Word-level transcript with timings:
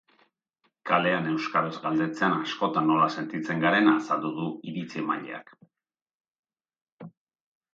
Kalean 0.91 1.27
euskaraz 1.33 1.75
galdetzean 1.83 2.33
askotan 2.37 2.89
nola 2.91 3.09
sentitzen 3.17 3.61
garen 3.67 3.91
azaldu 3.93 4.33
du 4.39 4.49
iritzi-emaileak. 4.73 5.55